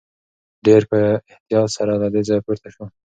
[0.63, 2.85] دی په ډېر احتیاط سره له ځایه پورته شو.